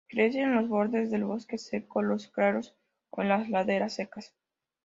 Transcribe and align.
Crece 0.09 0.41
en 0.41 0.55
los 0.55 0.67
bordes 0.67 1.11
del 1.11 1.25
bosque 1.25 1.59
seco, 1.59 2.01
los 2.01 2.27
claros 2.27 2.73
o 3.11 3.21
en 3.21 3.29
laderas 3.51 3.93
secas. 3.93 4.33